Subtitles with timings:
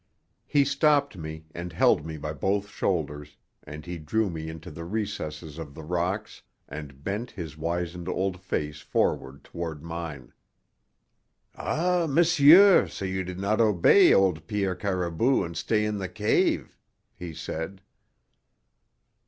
[0.47, 4.83] He stopped me and held me by both shoulders, and he drew me into the
[4.83, 10.33] recesses of the rocks and bent his wizened old face forward toward mine.
[11.55, 16.79] "Ah, monsieur, so you did not obey old Pierre Caribou and stay in the cave,"
[17.13, 17.79] he said.